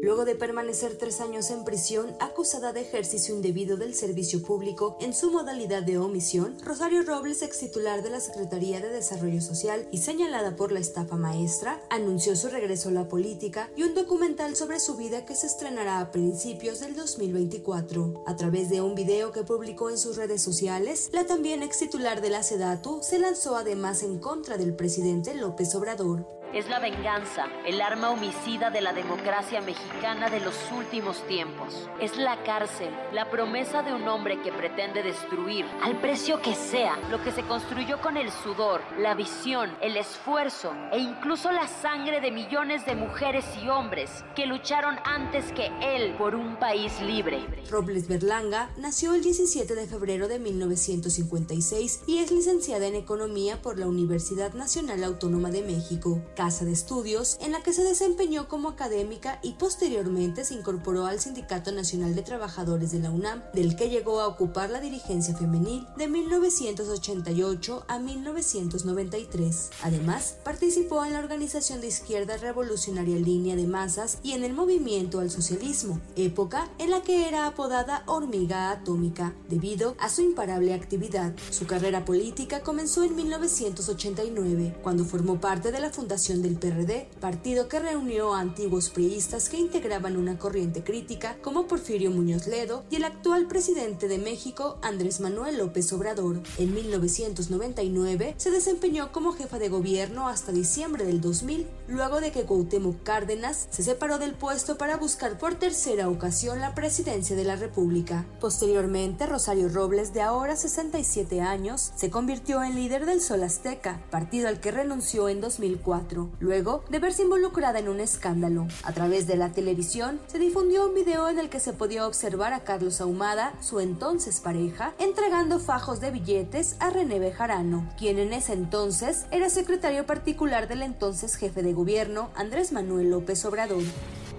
[0.00, 5.12] Luego de permanecer tres años en prisión acusada de ejercicio indebido del servicio público en
[5.12, 9.98] su modalidad de omisión, Rosario Robles, ex titular de la Secretaría de Desarrollo Social y
[9.98, 14.80] señalada por la estafa maestra, anunció su regreso a la política y un documental sobre
[14.80, 18.24] su vida que se estrenará a principios del 2024.
[18.26, 22.20] A través de un video que publicó en sus redes sociales, la también ex titular
[22.20, 27.46] de la SEDATU se lanzó además en contra del presidente López Obrador es la venganza,
[27.64, 31.88] el arma homicida de la democracia mexicana de los últimos tiempos.
[32.00, 36.98] Es la cárcel, la promesa de un hombre que pretende destruir, al precio que sea,
[37.10, 42.20] lo que se construyó con el sudor, la visión, el esfuerzo e incluso la sangre
[42.20, 47.46] de millones de mujeres y hombres que lucharon antes que él por un país libre.
[47.70, 53.78] Robles Berlanga nació el 17 de febrero de 1956 y es licenciada en Economía por
[53.78, 58.70] la Universidad Nacional Autónoma de México casa de estudios en la que se desempeñó como
[58.70, 63.90] académica y posteriormente se incorporó al Sindicato Nacional de Trabajadores de la UNAM, del que
[63.90, 69.70] llegó a ocupar la dirigencia femenil de 1988 a 1993.
[69.84, 75.20] Además, participó en la organización de izquierda revolucionaria Línea de Masas y en el movimiento
[75.20, 81.34] al socialismo, época en la que era apodada hormiga atómica debido a su imparable actividad.
[81.52, 87.68] Su carrera política comenzó en 1989, cuando formó parte de la Fundación del PRD, partido
[87.68, 92.96] que reunió a antiguos priistas que integraban una corriente crítica como Porfirio Muñoz Ledo y
[92.96, 96.40] el actual presidente de México, Andrés Manuel López Obrador.
[96.56, 102.44] En 1999 se desempeñó como jefa de gobierno hasta diciembre del 2000, luego de que
[102.44, 107.56] Cuauhtémoc Cárdenas se separó del puesto para buscar por tercera ocasión la presidencia de la
[107.56, 108.24] República.
[108.40, 114.48] Posteriormente, Rosario Robles, de ahora 67 años, se convirtió en líder del Sol Azteca, partido
[114.48, 118.66] al que renunció en 2004 luego de verse involucrada en un escándalo.
[118.82, 122.52] A través de la televisión se difundió un video en el que se podía observar
[122.52, 128.32] a Carlos Ahumada, su entonces pareja, entregando fajos de billetes a René Bejarano, quien en
[128.32, 133.82] ese entonces era secretario particular del entonces jefe de gobierno Andrés Manuel López Obrador.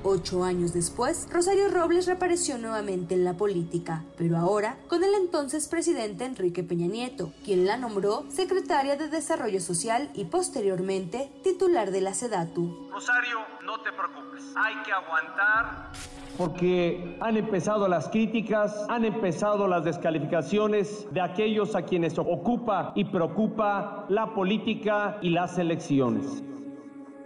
[0.05, 5.69] Ocho años después, Rosario Robles reapareció nuevamente en la política, pero ahora con el entonces
[5.69, 12.01] presidente Enrique Peña Nieto, quien la nombró secretaria de Desarrollo Social y posteriormente titular de
[12.01, 12.89] la SEDATU.
[12.91, 15.91] Rosario, no te preocupes, hay que aguantar.
[16.37, 23.05] Porque han empezado las críticas, han empezado las descalificaciones de aquellos a quienes ocupa y
[23.05, 26.43] preocupa la política y las elecciones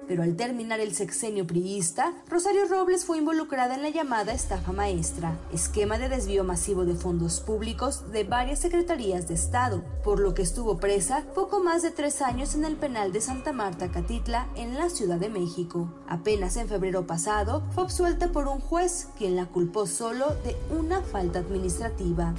[0.07, 5.37] pero al terminar el sexenio priista, Rosario Robles fue involucrada en la llamada estafa maestra,
[5.53, 10.41] esquema de desvío masivo de fondos públicos de varias secretarías de Estado, por lo que
[10.41, 14.75] estuvo presa poco más de tres años en el penal de Santa Marta Catitla, en
[14.75, 15.89] la Ciudad de México.
[16.07, 21.01] Apenas en febrero pasado, fue absuelta por un juez, quien la culpó solo de una
[21.01, 22.33] falta administrativa.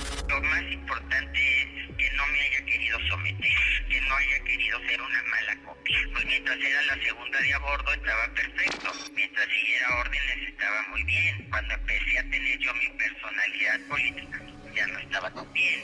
[6.28, 8.90] Mientras era la segunda de a bordo estaba perfecto.
[9.16, 11.50] Mientras siguiera órdenes estaba muy bien.
[11.50, 14.42] Cuando empecé a tener yo mi personalidad política,
[14.76, 15.80] ya no estaba tan bien.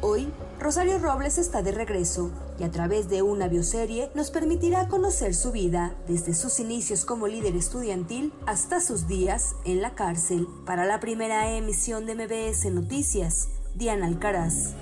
[0.00, 5.34] Hoy, Rosario Robles está de regreso y a través de una bioserie nos permitirá conocer
[5.34, 10.48] su vida, desde sus inicios como líder estudiantil hasta sus días en la cárcel.
[10.66, 14.74] Para la primera emisión de MBS Noticias, Diana Alcaraz.